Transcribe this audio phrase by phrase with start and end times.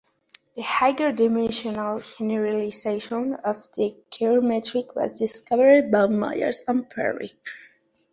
[0.55, 7.35] The higher-dimensional generalization of the Kerr metric was discovered by Myers and Perry.